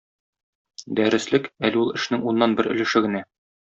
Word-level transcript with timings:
Дәреслек- 1.01 1.51
әле 1.71 1.81
ул 1.85 1.95
эшнең 2.01 2.29
уннан 2.35 2.61
бер 2.61 2.75
өлеше 2.77 3.09
генә. 3.09 3.29